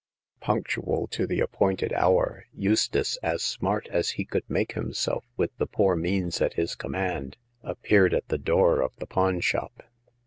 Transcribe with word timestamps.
Punctual 0.39 1.05
to 1.11 1.27
the 1.27 1.41
appointed 1.41 1.93
hour, 1.93 2.47
Eustace, 2.55 3.17
as 3.21 3.43
smart 3.43 3.87
as 3.91 4.09
he 4.17 4.25
could 4.25 4.49
make 4.49 4.71
himself 4.71 5.23
with 5.37 5.55
the 5.59 5.67
poor 5.67 5.95
means 5.95 6.41
at 6.41 6.53
his 6.53 6.73
command, 6.73 7.37
appeared 7.61 8.11
at 8.15 8.27
the 8.27 8.39
door 8.39 8.81
of 8.81 8.93
the 8.97 9.05
pawn 9.05 9.41
shop. 9.41 9.83